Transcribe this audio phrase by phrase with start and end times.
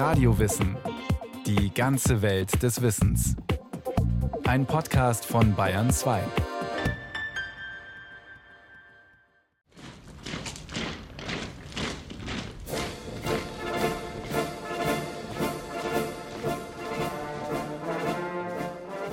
[0.00, 0.78] Radiowissen.
[1.44, 3.36] Die ganze Welt des Wissens.
[4.46, 6.22] Ein Podcast von Bayern 2.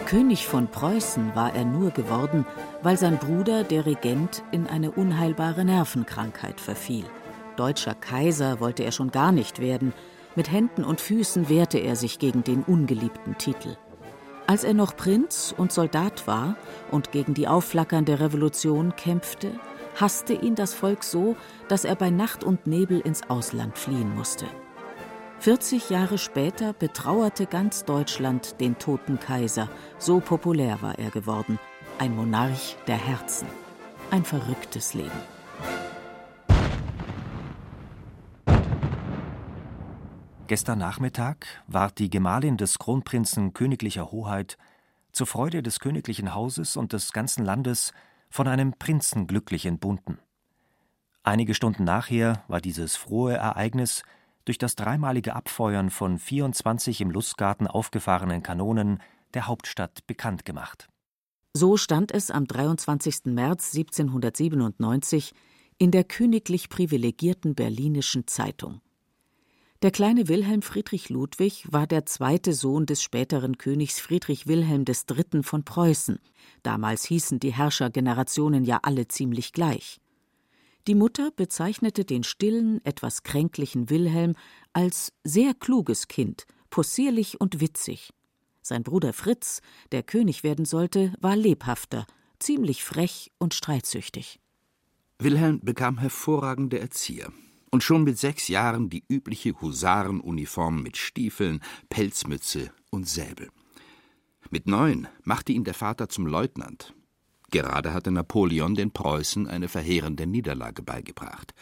[0.05, 2.45] König von Preußen war er nur geworden,
[2.81, 7.03] weil sein Bruder, der Regent, in eine unheilbare Nervenkrankheit verfiel.
[7.57, 9.91] Deutscher Kaiser wollte er schon gar nicht werden.
[10.37, 13.75] Mit Händen und Füßen wehrte er sich gegen den ungeliebten Titel.
[14.45, 16.55] Als er noch Prinz und Soldat war
[16.91, 19.59] und gegen die aufflackernde Revolution kämpfte,
[19.99, 21.35] hasste ihn das Volk so,
[21.69, 24.45] dass er bei Nacht und Nebel ins Ausland fliehen musste.
[25.39, 31.57] 40 Jahre später betrauerte ganz Deutschland den toten Kaiser, so populär war er geworden,
[31.97, 33.47] ein Monarch der Herzen.
[34.11, 35.36] Ein verrücktes Leben.
[40.47, 44.57] Gestern Nachmittag ward die Gemahlin des Kronprinzen königlicher Hoheit
[45.11, 47.91] zur Freude des königlichen Hauses und des ganzen Landes
[48.29, 50.19] von einem Prinzen glücklich entbunden.
[51.23, 54.03] Einige Stunden nachher war dieses frohe Ereignis
[54.45, 59.01] durch das dreimalige Abfeuern von 24 im Lustgarten aufgefahrenen Kanonen
[59.33, 60.87] der Hauptstadt bekannt gemacht.
[61.51, 63.25] So stand es am 23.
[63.25, 65.33] März 1797
[65.77, 68.79] in der königlich privilegierten Berlinischen Zeitung.
[69.83, 75.43] Der kleine Wilhelm Friedrich Ludwig war der zweite Sohn des späteren Königs Friedrich Wilhelm III.
[75.43, 76.17] von Preußen.
[76.63, 79.99] Damals hießen die Herrschergenerationen ja alle ziemlich gleich.
[80.87, 84.33] Die Mutter bezeichnete den stillen, etwas kränklichen Wilhelm
[84.73, 88.15] als sehr kluges Kind, possierlich und witzig.
[88.63, 89.61] Sein Bruder Fritz,
[89.91, 92.07] der König werden sollte, war lebhafter,
[92.39, 94.39] ziemlich frech und streitsüchtig.
[95.19, 97.31] Wilhelm bekam hervorragende Erzieher
[97.71, 103.49] und schon mit sechs Jahren die übliche Husarenuniform mit Stiefeln, Pelzmütze und Säbel.
[104.49, 106.93] Mit neun machte ihn der Vater zum Leutnant
[107.49, 111.53] Gerade hatte Napoleon den Preußen eine verheerende Niederlage beigebracht.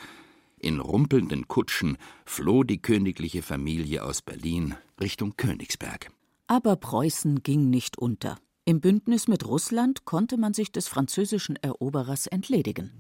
[0.58, 6.12] In rumpelnden Kutschen floh die königliche Familie aus Berlin Richtung Königsberg.
[6.48, 8.38] Aber Preußen ging nicht unter.
[8.66, 12.92] Im Bündnis mit Russland konnte man sich des französischen Eroberers entledigen.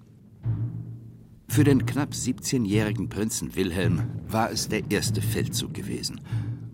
[1.55, 6.19] Für den knapp 17-jährigen Prinzen Wilhelm war es der erste Feldzug gewesen.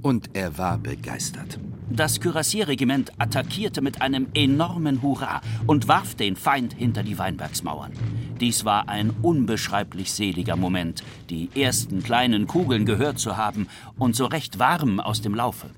[0.01, 1.59] Und er war begeistert.
[1.91, 7.91] Das Kürassierregiment attackierte mit einem enormen Hurra und warf den Feind hinter die Weinbergsmauern.
[8.39, 13.67] Dies war ein unbeschreiblich seliger Moment, die ersten kleinen Kugeln gehört zu haben
[13.99, 15.69] und so recht warm aus dem Laufe.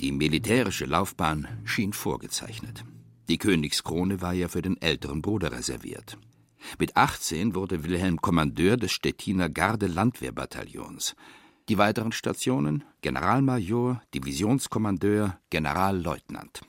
[0.00, 2.86] Die militärische Laufbahn schien vorgezeichnet.
[3.28, 6.16] Die Königskrone war ja für den älteren Bruder reserviert.
[6.78, 11.14] Mit 18 wurde Wilhelm Kommandeur des Stettiner Garde-Landwehrbataillons.
[11.68, 16.62] Die weiteren Stationen Generalmajor, Divisionskommandeur, Generalleutnant.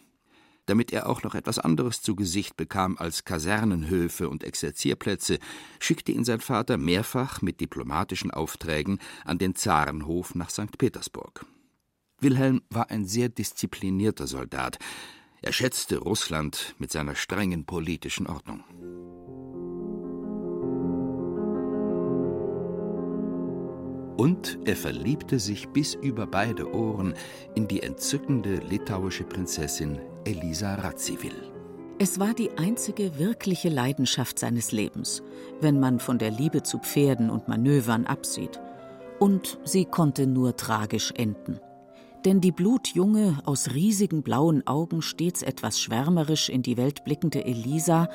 [0.67, 5.39] Damit er auch noch etwas anderes zu Gesicht bekam als Kasernenhöfe und Exerzierplätze,
[5.79, 10.77] schickte ihn sein Vater mehrfach mit diplomatischen Aufträgen an den Zarenhof nach St.
[10.77, 11.45] Petersburg.
[12.19, 14.77] Wilhelm war ein sehr disziplinierter Soldat.
[15.41, 18.63] Er schätzte Russland mit seiner strengen politischen Ordnung.
[24.17, 27.13] Und er verliebte sich bis über beide Ohren
[27.53, 31.53] in die entzückende litauische Prinzessin Elisa Radziwill.
[32.00, 35.22] Es war die einzige wirkliche Leidenschaft seines Lebens,
[35.61, 38.59] wenn man von der Liebe zu Pferden und Manövern absieht.
[39.19, 41.59] Und sie konnte nur tragisch enden.
[42.25, 48.09] Denn die blutjunge, aus riesigen blauen Augen stets etwas schwärmerisch in die Welt blickende Elisa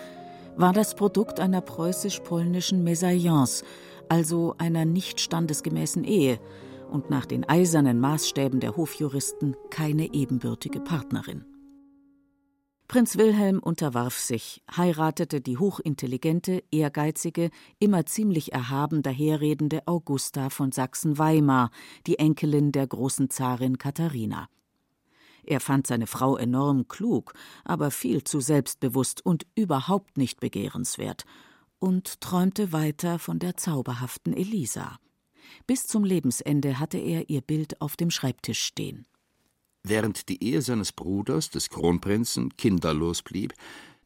[0.57, 3.65] war das Produkt einer preußisch-polnischen Mesalliance,
[4.13, 6.39] also einer nicht standesgemäßen Ehe
[6.91, 11.47] und nach den eisernen Maßstäben der Hofjuristen keine ebenbürtige Partnerin.
[12.89, 21.71] Prinz Wilhelm unterwarf sich, heiratete die hochintelligente, ehrgeizige, immer ziemlich erhaben daherredende Augusta von Sachsen-Weimar,
[22.07, 24.51] die Enkelin der großen Zarin Katharina.
[25.43, 27.33] Er fand seine Frau enorm klug,
[27.65, 31.25] aber viel zu selbstbewusst und überhaupt nicht begehrenswert
[31.83, 35.01] und träumte weiter von der zauberhaften Elisa.
[35.67, 39.05] Bis zum Lebensende hatte er ihr Bild auf dem Schreibtisch stehen.
[39.83, 43.53] Während die Ehe seines Bruders, des Kronprinzen, kinderlos blieb,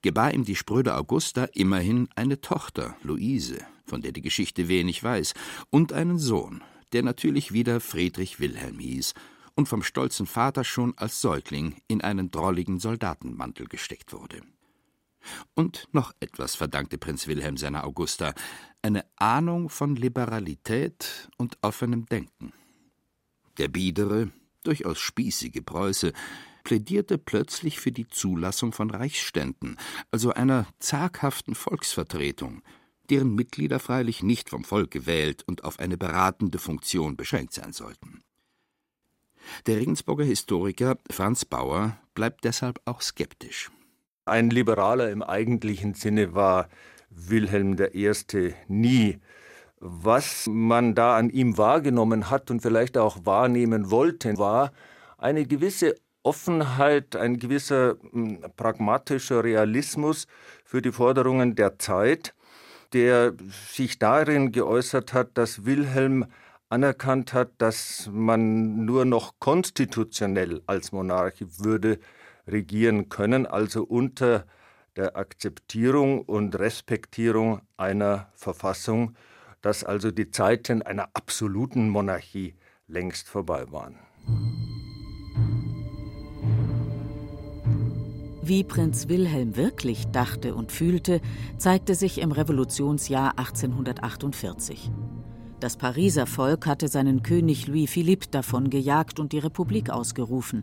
[0.00, 5.34] gebar ihm die spröde Augusta immerhin eine Tochter, Luise, von der die Geschichte wenig weiß,
[5.68, 6.64] und einen Sohn,
[6.94, 9.12] der natürlich wieder Friedrich Wilhelm hieß
[9.54, 14.40] und vom stolzen Vater schon als Säugling in einen drolligen Soldatenmantel gesteckt wurde.
[15.54, 18.34] Und noch etwas verdankte Prinz Wilhelm seiner Augusta,
[18.82, 22.52] eine Ahnung von Liberalität und offenem Denken.
[23.58, 24.30] Der biedere,
[24.62, 26.12] durchaus spießige Preuße
[26.64, 29.76] plädierte plötzlich für die Zulassung von Reichsständen,
[30.10, 32.62] also einer zaghaften Volksvertretung,
[33.08, 38.22] deren Mitglieder freilich nicht vom Volk gewählt und auf eine beratende Funktion beschränkt sein sollten.
[39.66, 43.70] Der Regensburger Historiker Franz Bauer bleibt deshalb auch skeptisch.
[44.28, 46.68] Ein Liberaler im eigentlichen Sinne war
[47.10, 48.12] Wilhelm I.
[48.66, 49.20] nie.
[49.78, 54.72] Was man da an ihm wahrgenommen hat und vielleicht auch wahrnehmen wollte, war
[55.16, 55.94] eine gewisse
[56.24, 60.26] Offenheit, ein gewisser hm, pragmatischer Realismus
[60.64, 62.34] für die Forderungen der Zeit,
[62.94, 63.32] der
[63.70, 66.26] sich darin geäußert hat, dass Wilhelm
[66.68, 72.00] anerkannt hat, dass man nur noch konstitutionell als Monarch würde
[72.46, 74.44] regieren können, also unter
[74.96, 79.14] der Akzeptierung und Respektierung einer Verfassung,
[79.60, 82.54] dass also die Zeiten einer absoluten Monarchie
[82.88, 83.98] längst vorbei waren.
[88.42, 91.20] Wie Prinz Wilhelm wirklich dachte und fühlte,
[91.58, 94.92] zeigte sich im Revolutionsjahr 1848.
[95.58, 100.62] Das Pariser Volk hatte seinen König Louis Philippe davon gejagt und die Republik ausgerufen.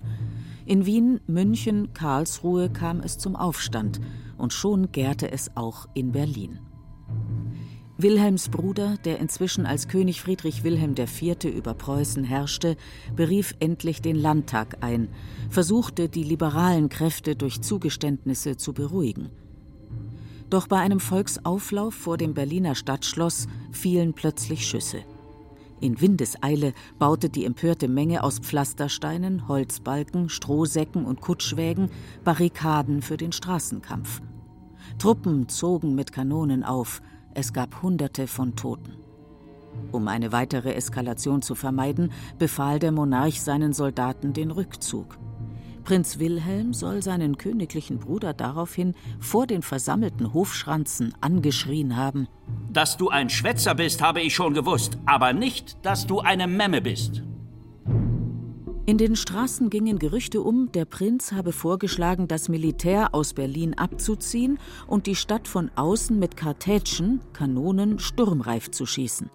[0.65, 3.99] In Wien, München, Karlsruhe kam es zum Aufstand
[4.37, 6.59] und schon gärte es auch in Berlin.
[7.97, 11.43] Wilhelms Bruder, der inzwischen als König Friedrich Wilhelm IV.
[11.45, 12.75] über Preußen herrschte,
[13.15, 15.09] berief endlich den Landtag ein,
[15.49, 19.29] versuchte, die liberalen Kräfte durch Zugeständnisse zu beruhigen.
[20.49, 25.03] Doch bei einem Volksauflauf vor dem Berliner Stadtschloss fielen plötzlich Schüsse.
[25.83, 31.89] In Windeseile baute die empörte Menge aus Pflastersteinen, Holzbalken, Strohsäcken und Kutschwägen
[32.23, 34.21] Barrikaden für den Straßenkampf.
[34.97, 37.01] Truppen zogen mit Kanonen auf,
[37.33, 38.93] es gab Hunderte von Toten.
[39.91, 45.17] Um eine weitere Eskalation zu vermeiden, befahl der Monarch seinen Soldaten den Rückzug.
[45.83, 52.27] Prinz Wilhelm soll seinen königlichen Bruder daraufhin vor den versammelten Hofschranzen angeschrien haben:
[52.71, 56.81] Dass du ein Schwätzer bist, habe ich schon gewusst, aber nicht, dass du eine Memme
[56.81, 57.23] bist.
[58.85, 64.59] In den Straßen gingen Gerüchte um, der Prinz habe vorgeschlagen, das Militär aus Berlin abzuziehen
[64.87, 69.29] und die Stadt von außen mit Kartätschen, Kanonen, sturmreif zu schießen.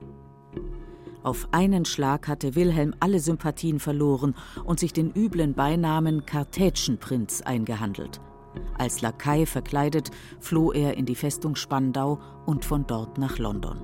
[1.22, 4.34] Auf einen Schlag hatte Wilhelm alle Sympathien verloren
[4.64, 8.20] und sich den üblen Beinamen Kartätschenprinz eingehandelt.
[8.78, 10.10] Als Lakai verkleidet
[10.40, 13.82] floh er in die Festung Spandau und von dort nach London.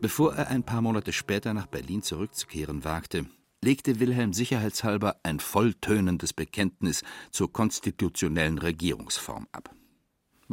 [0.00, 3.26] Bevor er ein paar Monate später nach Berlin zurückzukehren wagte,
[3.62, 9.74] legte Wilhelm sicherheitshalber ein volltönendes Bekenntnis zur konstitutionellen Regierungsform ab.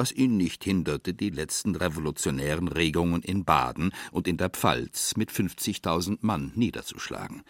[0.02, 5.30] Was ihn nicht hinderte, die letzten revolutionären Regungen in Baden und in der Pfalz mit
[5.30, 7.44] 50.000 Mann niederzuschlagen.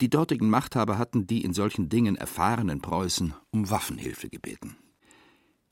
[0.00, 4.78] Die dortigen Machthaber hatten die in solchen Dingen erfahrenen Preußen um Waffenhilfe gebeten.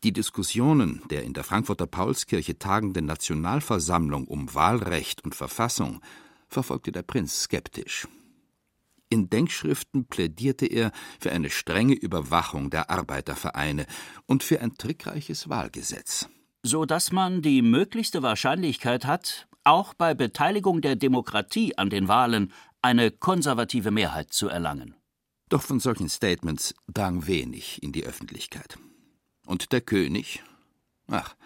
[0.03, 6.03] Die Diskussionen der in der Frankfurter Paulskirche tagenden Nationalversammlung um Wahlrecht und Verfassung
[6.49, 8.09] verfolgte der Prinz skeptisch.
[9.14, 10.90] In Denkschriften plädierte er
[11.20, 13.87] für eine strenge Überwachung der Arbeitervereine
[14.26, 16.28] und für ein trickreiches Wahlgesetz.
[16.64, 22.52] So dass man die möglichste Wahrscheinlichkeit hat, auch bei Beteiligung der Demokratie an den Wahlen
[22.82, 24.97] eine konservative Mehrheit zu erlangen.
[25.49, 28.78] Doch von solchen Statements drang wenig in die Öffentlichkeit.
[29.47, 30.42] Und der König,
[31.06, 31.37] ach,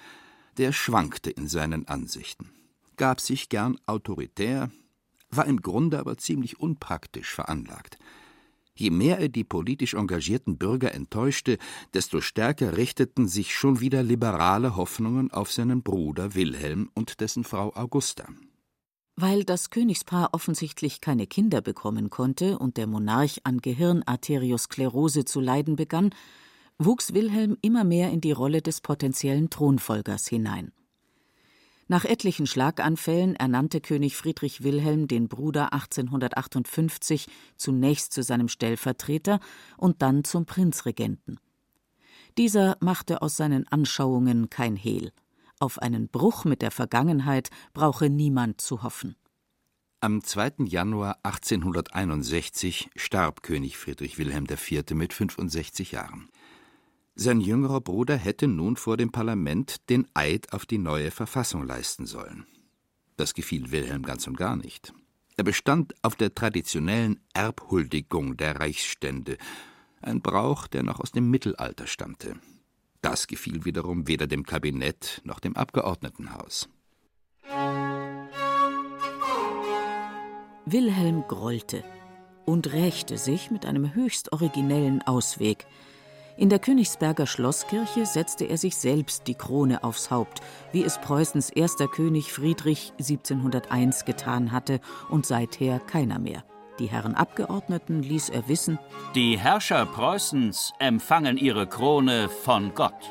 [0.56, 2.50] der schwankte in seinen Ansichten,
[2.96, 4.70] gab sich gern autoritär,
[5.30, 7.98] war im Grunde aber ziemlich unpraktisch veranlagt.
[8.74, 11.58] Je mehr er die politisch engagierten Bürger enttäuschte,
[11.94, 17.74] desto stärker richteten sich schon wieder liberale Hoffnungen auf seinen Bruder Wilhelm und dessen Frau
[17.74, 18.28] Augusta.
[19.16, 25.74] Weil das Königspaar offensichtlich keine Kinder bekommen konnte und der Monarch an Gehirnarteriosklerose zu leiden
[25.74, 26.10] begann,
[26.78, 30.70] wuchs Wilhelm immer mehr in die Rolle des potenziellen Thronfolgers hinein.
[31.90, 37.26] Nach etlichen Schlaganfällen ernannte König Friedrich Wilhelm den Bruder 1858
[37.56, 39.40] zunächst zu seinem Stellvertreter
[39.78, 41.40] und dann zum Prinzregenten.
[42.36, 45.12] Dieser machte aus seinen Anschauungen kein Hehl.
[45.60, 49.16] Auf einen Bruch mit der Vergangenheit brauche niemand zu hoffen.
[50.00, 50.66] Am 2.
[50.66, 54.90] Januar 1861 starb König Friedrich Wilhelm IV.
[54.92, 56.28] mit 65 Jahren.
[57.20, 62.06] Sein jüngerer Bruder hätte nun vor dem Parlament den Eid auf die neue Verfassung leisten
[62.06, 62.46] sollen.
[63.16, 64.94] Das gefiel Wilhelm ganz und gar nicht.
[65.36, 69.36] Er bestand auf der traditionellen Erbhuldigung der Reichsstände,
[70.00, 72.36] ein Brauch, der noch aus dem Mittelalter stammte.
[73.02, 76.68] Das gefiel wiederum weder dem Kabinett noch dem Abgeordnetenhaus.
[80.66, 81.82] Wilhelm grollte
[82.46, 85.66] und rächte sich mit einem höchst originellen Ausweg.
[86.38, 90.40] In der Königsberger Schlosskirche setzte er sich selbst die Krone aufs Haupt,
[90.70, 94.80] wie es Preußens erster König Friedrich 1701 getan hatte
[95.10, 96.44] und seither keiner mehr.
[96.78, 98.78] Die Herren Abgeordneten ließ er wissen:
[99.16, 103.10] Die Herrscher Preußens empfangen ihre Krone von Gott.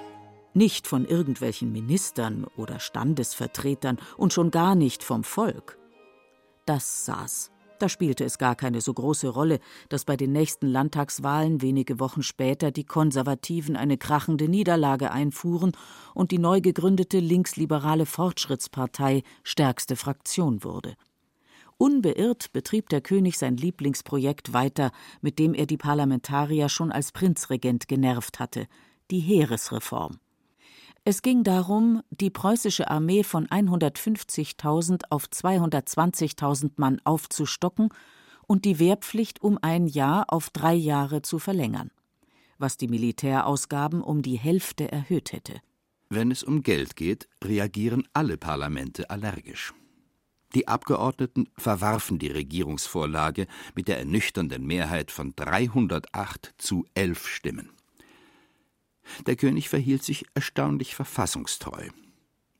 [0.53, 5.77] Nicht von irgendwelchen Ministern oder Standesvertretern und schon gar nicht vom Volk.
[6.65, 7.51] Das saß.
[7.79, 12.23] Da spielte es gar keine so große Rolle, dass bei den nächsten Landtagswahlen wenige Wochen
[12.23, 15.73] später die Konservativen eine krachende Niederlage einfuhren
[16.15, 20.95] und die neu gegründete linksliberale Fortschrittspartei stärkste Fraktion wurde.
[21.77, 24.91] Unbeirrt betrieb der König sein Lieblingsprojekt weiter,
[25.21, 28.67] mit dem er die Parlamentarier schon als Prinzregent genervt hatte,
[29.11, 30.19] die Heeresreform.
[31.09, 37.93] Es ging darum, die preußische Armee von 150.000 auf 220.000 Mann aufzustocken
[38.45, 41.91] und die Wehrpflicht um ein Jahr auf drei Jahre zu verlängern,
[42.57, 45.61] was die Militärausgaben um die Hälfte erhöht hätte.
[46.09, 49.73] Wenn es um Geld geht, reagieren alle Parlamente allergisch.
[50.55, 57.76] Die Abgeordneten verwarfen die Regierungsvorlage mit der ernüchternden Mehrheit von 308 zu 11 Stimmen.
[59.25, 61.89] Der König verhielt sich erstaunlich verfassungstreu.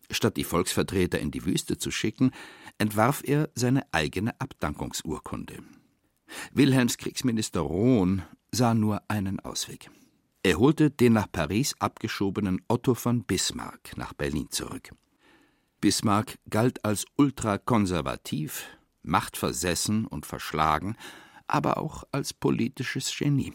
[0.10, 2.32] Statt die Volksvertreter in die Wüste zu schicken,
[2.78, 5.60] entwarf er seine eigene Abdankungsurkunde.
[6.54, 9.90] Wilhelms Kriegsminister Rohn sah nur einen Ausweg.
[10.44, 14.92] Er holte den nach Paris abgeschobenen Otto von Bismarck nach Berlin zurück.
[15.82, 18.66] Bismarck galt als ultrakonservativ,
[19.04, 20.96] machtversessen und verschlagen,
[21.48, 23.54] aber auch als politisches Genie.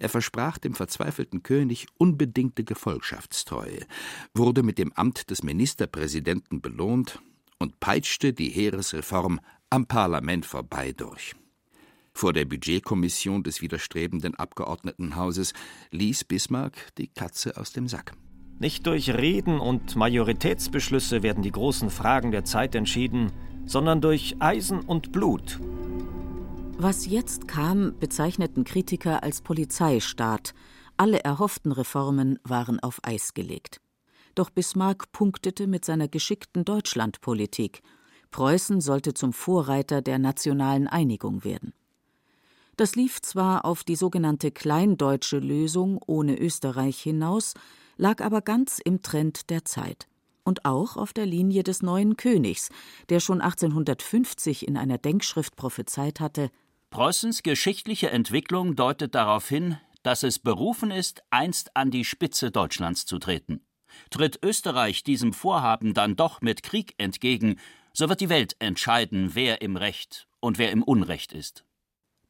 [0.00, 3.86] Er versprach dem verzweifelten König unbedingte Gefolgschaftstreue,
[4.34, 7.20] wurde mit dem Amt des Ministerpräsidenten belohnt
[7.58, 9.40] und peitschte die Heeresreform
[9.70, 11.34] am Parlament vorbei durch.
[12.12, 15.52] Vor der Budgetkommission des widerstrebenden Abgeordnetenhauses
[15.92, 18.12] ließ Bismarck die Katze aus dem Sack.
[18.58, 23.30] Nicht durch Reden und Majoritätsbeschlüsse werden die großen Fragen der Zeit entschieden,
[23.66, 25.60] sondern durch Eisen und Blut.
[26.80, 30.54] Was jetzt kam, bezeichneten Kritiker als Polizeistaat.
[30.96, 33.80] Alle erhofften Reformen waren auf Eis gelegt.
[34.36, 37.82] Doch Bismarck punktete mit seiner geschickten Deutschlandpolitik.
[38.30, 41.72] Preußen sollte zum Vorreiter der nationalen Einigung werden.
[42.76, 47.54] Das lief zwar auf die sogenannte Kleindeutsche Lösung ohne Österreich hinaus,
[47.96, 50.06] lag aber ganz im Trend der Zeit
[50.44, 52.70] und auch auf der Linie des neuen Königs,
[53.08, 56.50] der schon 1850 in einer Denkschrift prophezeit hatte,
[56.90, 63.04] Preußens geschichtliche Entwicklung deutet darauf hin, dass es berufen ist, einst an die Spitze Deutschlands
[63.04, 63.60] zu treten.
[64.10, 67.58] Tritt Österreich diesem Vorhaben dann doch mit Krieg entgegen,
[67.92, 71.64] so wird die Welt entscheiden, wer im Recht und wer im Unrecht ist.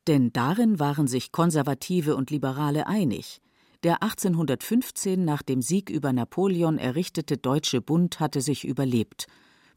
[0.07, 3.41] Denn darin waren sich Konservative und Liberale einig.
[3.85, 9.27] Der 1815 nach dem Sieg über Napoleon errichtete Deutsche Bund hatte sich überlebt.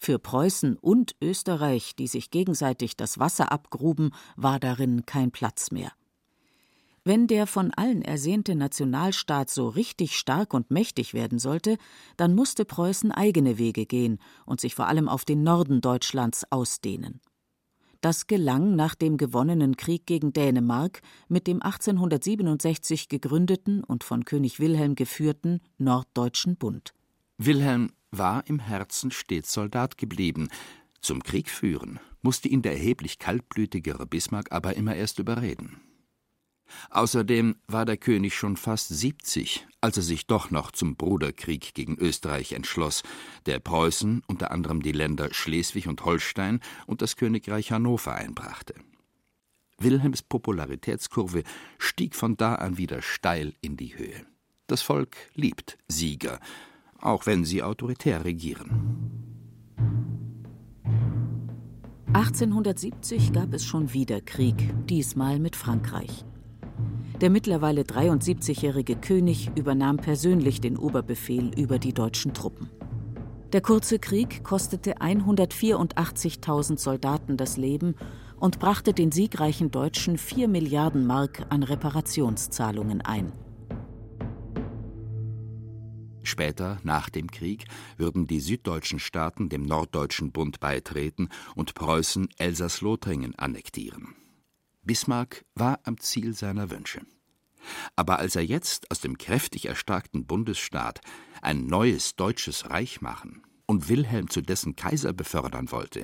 [0.03, 5.91] Für Preußen und Österreich, die sich gegenseitig das Wasser abgruben, war darin kein Platz mehr.
[7.03, 11.77] Wenn der von allen ersehnte Nationalstaat so richtig stark und mächtig werden sollte,
[12.17, 14.17] dann musste Preußen eigene Wege gehen
[14.47, 17.21] und sich vor allem auf den Norden Deutschlands ausdehnen.
[18.01, 24.59] Das gelang nach dem gewonnenen Krieg gegen Dänemark mit dem 1867 gegründeten und von König
[24.59, 26.95] Wilhelm geführten Norddeutschen Bund.
[27.37, 30.49] Wilhelm war im Herzen stets Soldat geblieben.
[30.99, 35.81] Zum Krieg führen musste ihn der erheblich kaltblütigere Bismarck aber immer erst überreden.
[36.89, 41.97] Außerdem war der König schon fast 70, als er sich doch noch zum Bruderkrieg gegen
[41.97, 43.03] Österreich entschloss,
[43.45, 48.75] der Preußen, unter anderem die Länder Schleswig und Holstein und das Königreich Hannover einbrachte.
[49.79, 51.43] Wilhelms Popularitätskurve
[51.77, 54.25] stieg von da an wieder steil in die Höhe.
[54.67, 56.39] Das Volk liebt Sieger,
[57.01, 58.91] auch wenn sie autoritär regieren.
[62.13, 66.25] 1870 gab es schon wieder Krieg, diesmal mit Frankreich.
[67.21, 72.69] Der mittlerweile 73-jährige König übernahm persönlich den Oberbefehl über die deutschen Truppen.
[73.53, 77.95] Der kurze Krieg kostete 184.000 Soldaten das Leben
[78.39, 83.31] und brachte den siegreichen Deutschen 4 Milliarden Mark an Reparationszahlungen ein.
[86.31, 87.65] Später, nach dem Krieg,
[87.97, 94.15] würden die süddeutschen Staaten dem Norddeutschen Bund beitreten und Preußen Elsass-Lothringen annektieren.
[94.81, 97.01] Bismarck war am Ziel seiner Wünsche.
[97.97, 101.01] Aber als er jetzt aus dem kräftig erstarkten Bundesstaat
[101.41, 106.03] ein neues deutsches Reich machen und Wilhelm zu dessen Kaiser befördern wollte,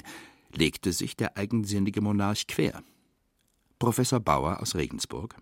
[0.53, 2.83] legte sich der eigensinnige Monarch quer.
[3.79, 5.37] Professor Bauer aus Regensburg.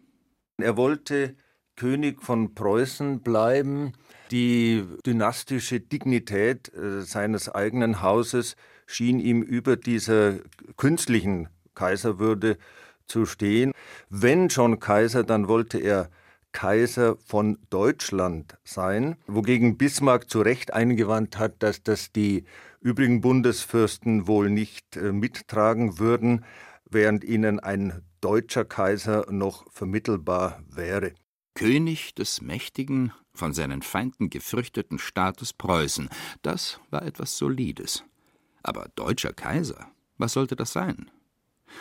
[0.57, 1.35] Er wollte
[1.75, 3.93] König von Preußen bleiben.
[4.31, 8.55] Die dynastische Dignität äh, seines eigenen Hauses
[8.87, 10.35] schien ihm über dieser
[10.77, 12.57] künstlichen Kaiserwürde
[13.07, 13.71] zu stehen.
[14.09, 16.09] Wenn schon Kaiser, dann wollte er
[16.51, 22.45] Kaiser von Deutschland sein, wogegen Bismarck zu Recht eingewandt hat, dass das die
[22.79, 26.45] übrigen Bundesfürsten wohl nicht äh, mittragen würden,
[26.89, 31.13] während ihnen ein deutscher Kaiser noch vermittelbar wäre.
[31.55, 36.09] König des mächtigen, von seinen Feinden gefürchteten Staates Preußen,
[36.41, 38.03] das war etwas Solides.
[38.61, 41.09] Aber deutscher Kaiser, was sollte das sein?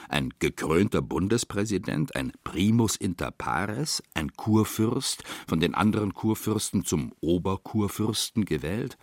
[0.08, 8.44] Ein gekrönter Bundespräsident, ein Primus inter pares, ein Kurfürst, von den anderen Kurfürsten zum Oberkurfürsten
[8.44, 8.96] gewählt?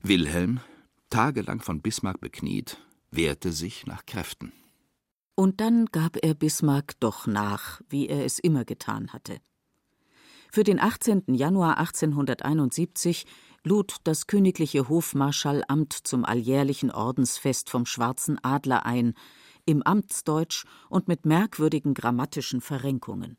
[0.00, 0.60] Wilhelm,
[1.10, 2.78] tagelang von Bismarck bekniet,
[3.10, 4.52] wehrte sich nach Kräften.
[5.38, 9.38] Und dann gab er Bismarck doch nach, wie er es immer getan hatte.
[10.50, 11.32] Für den 18.
[11.32, 13.24] Januar 1871
[13.62, 19.14] lud das königliche Hofmarschallamt zum alljährlichen Ordensfest vom Schwarzen Adler ein,
[19.64, 23.36] im Amtsdeutsch und mit merkwürdigen grammatischen Verrenkungen.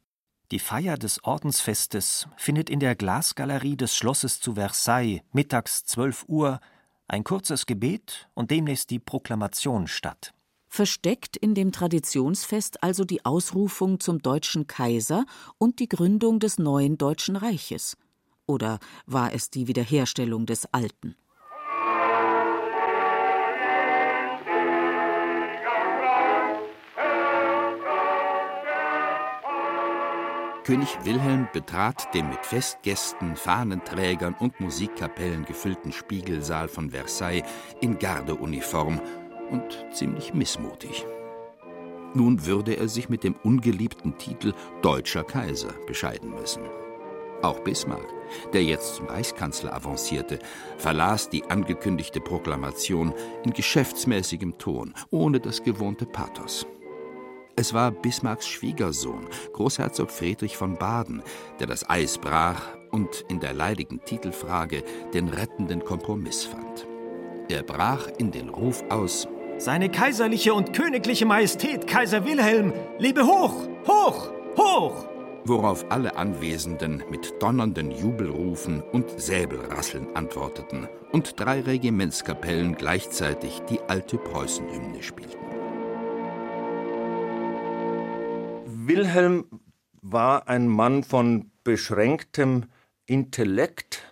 [0.52, 6.62] Die Feier des Ordensfestes findet in der Glasgalerie des Schlosses zu Versailles mittags 12 Uhr,
[7.10, 10.34] ein kurzes Gebet und demnächst die Proklamation statt.
[10.70, 15.26] Versteckt in dem Traditionsfest also die Ausrufung zum deutschen Kaiser
[15.58, 17.98] und die Gründung des neuen Deutschen Reiches.
[18.46, 21.16] Oder war es die Wiederherstellung des alten?
[30.70, 37.44] König Wilhelm betrat den mit Festgästen, Fahnenträgern und Musikkapellen gefüllten Spiegelsaal von Versailles
[37.82, 39.02] in Gardeuniform
[39.52, 41.06] und ziemlich missmutig.
[42.14, 46.64] Nun würde er sich mit dem ungeliebten Titel Deutscher Kaiser bescheiden müssen.
[47.42, 48.08] Auch Bismarck,
[48.52, 50.40] der jetzt zum Reichskanzler avancierte,
[50.78, 53.14] verlas die angekündigte Proklamation
[53.46, 56.66] in geschäftsmäßigem Ton, ohne das gewohnte Pathos.
[57.56, 61.22] Es war Bismarcks Schwiegersohn, Großherzog Friedrich von Baden,
[61.60, 66.88] der das Eis brach und in der leidigen Titelfrage den rettenden Kompromiss fand.
[67.50, 69.28] Er brach in den Ruf aus
[69.60, 75.06] Seine kaiserliche und königliche Majestät Kaiser Wilhelm lebe hoch, hoch, hoch!
[75.44, 84.18] Worauf alle Anwesenden mit donnernden Jubelrufen und Säbelrasseln antworteten und drei Regimentskapellen gleichzeitig die alte
[84.18, 85.38] Preußenhymne spielten.
[88.66, 89.44] Wilhelm
[90.02, 92.68] war ein Mann von beschränktem
[93.08, 94.09] Intellekt.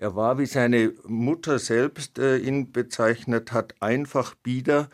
[0.00, 4.88] Er war, wie seine Mutter selbst äh, ihn bezeichnet hat, einfach bieder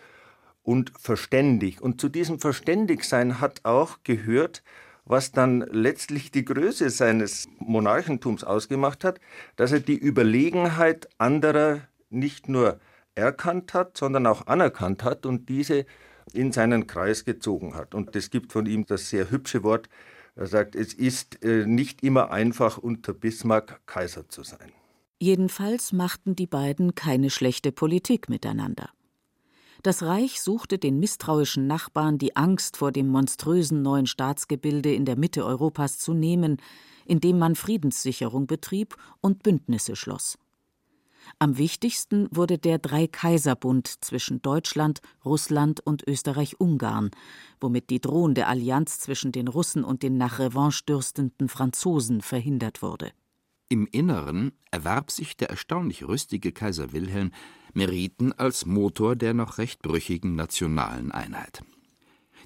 [0.64, 1.81] und verständig.
[1.81, 4.64] Und zu diesem Verständigsein hat auch gehört,
[5.05, 9.21] was dann letztlich die Größe seines Monarchentums ausgemacht hat,
[9.55, 12.81] dass er die Überlegenheit anderer nicht nur
[13.14, 15.87] erkannt hat, sondern auch anerkannt hat und diese
[16.33, 17.95] in seinen Kreis gezogen hat.
[17.95, 19.88] Und es gibt von ihm das sehr hübsche Wort,
[20.35, 24.73] er sagt, es ist äh, nicht immer einfach, unter Bismarck Kaiser zu sein.
[25.19, 28.91] Jedenfalls machten die beiden keine schlechte Politik miteinander.
[29.83, 35.17] Das Reich suchte den misstrauischen Nachbarn die Angst vor dem monströsen neuen Staatsgebilde in der
[35.17, 36.57] Mitte Europas zu nehmen,
[37.05, 40.39] indem man Friedenssicherung betrieb und Bündnisse schloss.
[41.39, 47.11] Am wichtigsten wurde der Dreikaiserbund zwischen Deutschland, Russland und Österreich-Ungarn,
[47.61, 53.13] womit die drohende Allianz zwischen den Russen und den nach Revanche dürstenden Franzosen verhindert wurde.
[53.69, 57.33] Im Inneren erwarb sich der erstaunlich rüstige Kaiser Wilhelm
[57.75, 61.65] Meriten als Motor der noch recht brüchigen nationalen Einheit.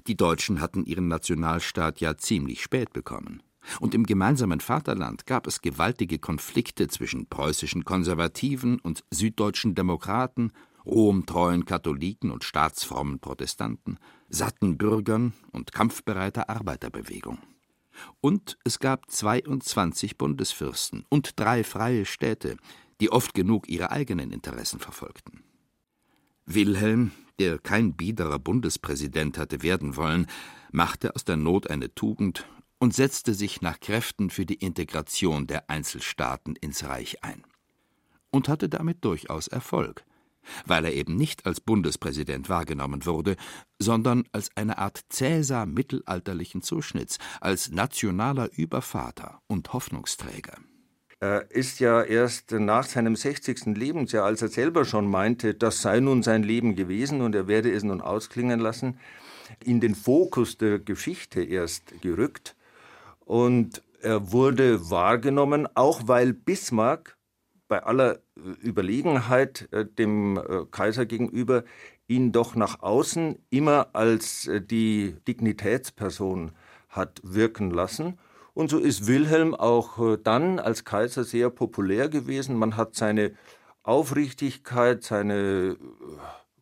[0.07, 3.43] Die Deutschen hatten ihren Nationalstaat ja ziemlich spät bekommen.
[3.79, 10.51] Und im gemeinsamen Vaterland gab es gewaltige Konflikte zwischen preußischen Konservativen und süddeutschen Demokraten,
[10.87, 17.37] romtreuen Katholiken und staatsfrommen Protestanten, satten Bürgern und kampfbereiter Arbeiterbewegung.
[18.19, 22.57] Und es gab 22 Bundesfürsten und drei freie Städte,
[22.99, 25.43] die oft genug ihre eigenen Interessen verfolgten.
[26.45, 30.27] Wilhelm, der kein biederer Bundespräsident hatte werden wollen,
[30.71, 32.45] machte aus der Not eine Tugend
[32.79, 37.43] und setzte sich nach Kräften für die Integration der Einzelstaaten ins Reich ein.
[38.31, 40.03] Und hatte damit durchaus Erfolg,
[40.65, 43.35] weil er eben nicht als Bundespräsident wahrgenommen wurde,
[43.79, 50.57] sondern als eine Art Cäsar mittelalterlichen Zuschnitts, als nationaler Übervater und Hoffnungsträger.
[51.19, 53.77] Er ist ja erst nach seinem 60.
[53.77, 57.71] Lebensjahr, als er selber schon meinte, das sei nun sein Leben gewesen und er werde
[57.71, 58.97] es nun ausklingen lassen,
[59.63, 62.55] in den Fokus der Geschichte erst gerückt.
[63.19, 67.17] Und er wurde wahrgenommen, auch weil Bismarck
[67.71, 71.63] bei aller Überlegenheit äh, dem äh, Kaiser gegenüber
[72.05, 76.51] ihn doch nach außen immer als äh, die Dignitätsperson
[76.89, 78.19] hat wirken lassen.
[78.53, 82.57] Und so ist Wilhelm auch dann als Kaiser sehr populär gewesen.
[82.57, 83.31] Man hat seine
[83.83, 85.77] Aufrichtigkeit, seine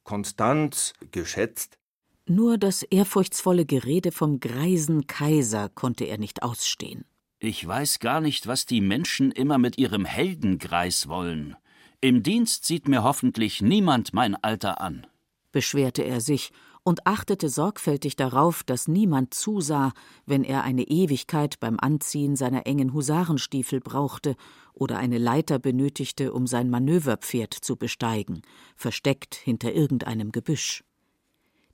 [0.04, 1.80] Konstanz geschätzt.
[2.28, 7.06] Nur das ehrfurchtsvolle Gerede vom greisen Kaiser konnte er nicht ausstehen.
[7.41, 11.56] Ich weiß gar nicht, was die Menschen immer mit ihrem Heldengreis wollen.
[12.02, 15.08] Im Dienst sieht mir hoffentlich niemand mein Alter an,
[15.54, 16.52] beschwerte er sich
[16.84, 19.93] und achtete sorgfältig darauf, dass niemand zusah,
[20.25, 24.36] wenn er eine Ewigkeit beim Anziehen seiner engen Husarenstiefel brauchte
[24.73, 28.41] oder eine Leiter benötigte, um sein Manöverpferd zu besteigen,
[28.75, 30.84] versteckt hinter irgendeinem Gebüsch.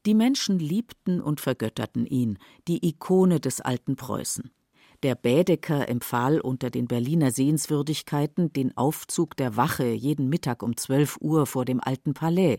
[0.06, 4.51] Die Menschen liebten und vergötterten ihn, die Ikone des alten Preußen.
[5.05, 11.17] Der Bädeker empfahl unter den Berliner Sehenswürdigkeiten den Aufzug der Wache jeden Mittag um 12
[11.21, 12.57] Uhr vor dem Alten Palais,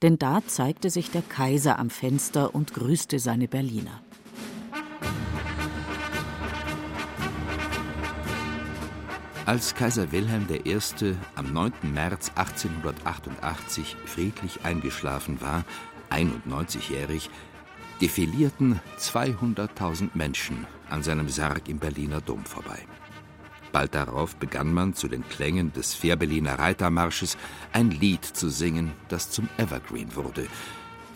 [0.00, 4.00] denn da zeigte sich der Kaiser am Fenster und grüßte seine Berliner.
[9.44, 10.78] Als Kaiser Wilhelm I.
[11.34, 11.72] am 9.
[11.92, 15.64] März 1888 friedlich eingeschlafen war,
[16.10, 17.30] 91-jährig,
[18.00, 22.78] defilierten 200.000 Menschen an seinem Sarg im Berliner Dom vorbei.
[23.72, 27.36] Bald darauf begann man zu den Klängen des Fährberliner Reitermarsches
[27.72, 30.46] ein Lied zu singen, das zum Evergreen wurde.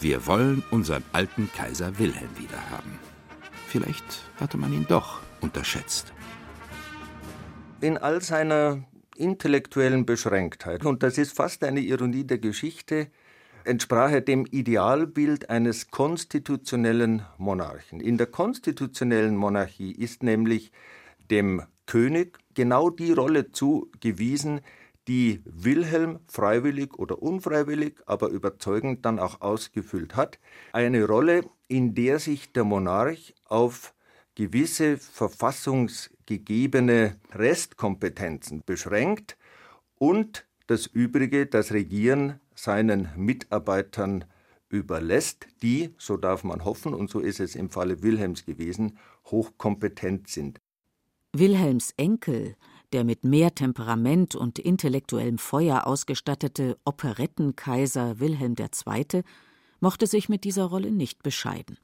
[0.01, 2.99] Wir wollen unseren alten Kaiser Wilhelm wiederhaben.
[3.67, 4.05] Vielleicht
[4.39, 6.13] hatte man ihn doch unterschätzt.
[7.81, 8.85] In all seiner
[9.17, 13.09] intellektuellen Beschränktheit, und das ist fast eine Ironie der Geschichte,
[13.65, 18.01] entsprach er dem Idealbild eines konstitutionellen Monarchen.
[18.01, 20.73] In der konstitutionellen Monarchie ist nämlich
[21.31, 24.61] dem König genau die Rolle zugewiesen,
[25.09, 30.39] die Wilhelm freiwillig oder unfreiwillig, aber überzeugend dann auch ausgefüllt hat.
[30.73, 33.93] Eine Rolle, in der sich der Monarch auf
[34.35, 39.37] gewisse verfassungsgegebene Restkompetenzen beschränkt
[39.97, 44.25] und das Übrige, das Regieren, seinen Mitarbeitern
[44.69, 50.29] überlässt, die, so darf man hoffen, und so ist es im Falle Wilhelms gewesen, hochkompetent
[50.29, 50.59] sind.
[51.33, 52.57] Wilhelms Enkel,
[52.93, 59.23] der mit mehr Temperament und intellektuellem Feuer ausgestattete Operettenkaiser Wilhelm II.,
[59.81, 61.79] mochte sich mit dieser Rolle nicht bescheiden.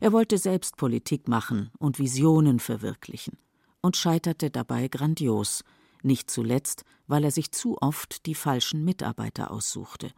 [0.00, 3.38] Er wollte selbst Politik machen und Visionen verwirklichen
[3.80, 5.64] und scheiterte dabei grandios,
[6.04, 10.12] nicht zuletzt, weil er sich zu oft die falschen Mitarbeiter aussuchte.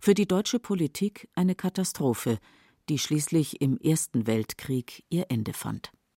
[0.00, 2.38] Für die deutsche Politik eine Katastrophe,
[2.88, 5.92] die schließlich im Ersten Weltkrieg ihr Ende fand